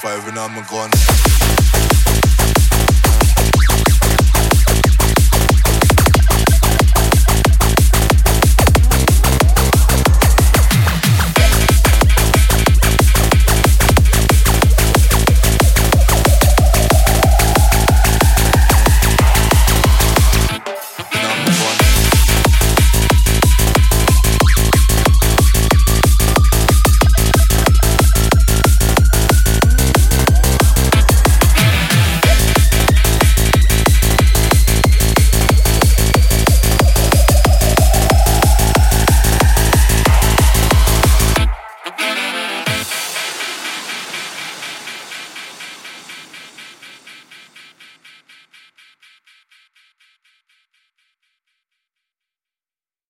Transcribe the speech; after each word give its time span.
45 0.00 0.28
and 0.28 0.38
I'm 0.38 0.56
a 0.58 0.64
gun. 2.44 2.55